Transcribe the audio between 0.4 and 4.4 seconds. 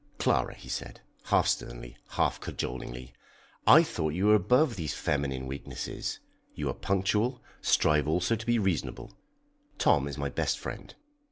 he said, half sternly, half cajolingly, "I thought you were